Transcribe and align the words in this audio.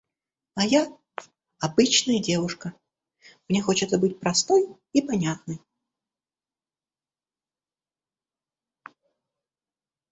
А 0.55 0.65
я- 0.65 0.87
обычная 1.59 2.19
девушка, 2.23 2.73
мне 3.47 3.61
хочется 3.61 3.99
быть 3.99 4.19
простой 4.19 4.67
и 4.93 5.01
понятной. 5.03 5.61